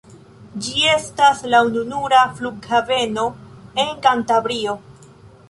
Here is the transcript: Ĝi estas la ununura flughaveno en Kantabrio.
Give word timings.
Ĝi 0.67 0.79
estas 0.93 1.43
la 1.55 1.59
ununura 1.67 2.23
flughaveno 2.39 3.27
en 3.85 3.95
Kantabrio. 4.09 4.77